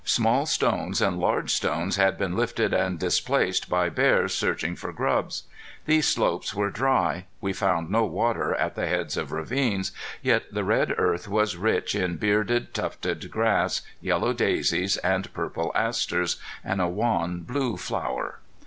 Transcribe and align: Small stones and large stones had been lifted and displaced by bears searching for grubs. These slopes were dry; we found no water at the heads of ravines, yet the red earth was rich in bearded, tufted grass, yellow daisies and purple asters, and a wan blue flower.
Small 0.03 0.47
stones 0.47 0.99
and 0.99 1.19
large 1.19 1.51
stones 1.53 1.95
had 1.95 2.17
been 2.17 2.35
lifted 2.35 2.73
and 2.73 2.97
displaced 2.97 3.69
by 3.69 3.87
bears 3.89 4.33
searching 4.33 4.75
for 4.75 4.91
grubs. 4.91 5.43
These 5.85 6.07
slopes 6.07 6.55
were 6.55 6.71
dry; 6.71 7.25
we 7.39 7.53
found 7.53 7.91
no 7.91 8.03
water 8.05 8.55
at 8.55 8.73
the 8.73 8.87
heads 8.87 9.15
of 9.15 9.31
ravines, 9.31 9.91
yet 10.23 10.51
the 10.51 10.63
red 10.63 10.95
earth 10.97 11.27
was 11.27 11.55
rich 11.55 11.93
in 11.93 12.17
bearded, 12.17 12.73
tufted 12.73 13.29
grass, 13.29 13.83
yellow 14.01 14.33
daisies 14.33 14.97
and 14.97 15.31
purple 15.35 15.71
asters, 15.75 16.37
and 16.63 16.81
a 16.81 16.87
wan 16.87 17.41
blue 17.41 17.77
flower. 17.77 18.39